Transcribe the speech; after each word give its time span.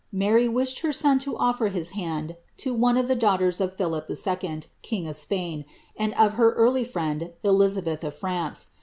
Mary 0.11 0.47
wished 0.47 0.83
lier 0.83 0.91
son 0.91 1.19
to 1.19 1.33
olTer 1.35 1.69
his 1.71 1.91
hand 1.91 2.35
to 2.57 2.73
one 2.73 2.97
of 2.97 3.07
the 3.07 3.15
dauifhicrs 3.15 3.61
of 3.61 3.77
f'iiilip 3.77 4.09
IL 4.57 4.61
king 4.81 5.07
of 5.07 5.15
Spain, 5.15 5.63
and 5.95 6.11
of 6.15 6.33
her 6.33 6.53
early 6.53 6.83
friend, 6.83 7.33
Elizabeth 7.43 8.03
of 8.03 8.15
France. 8.15 8.71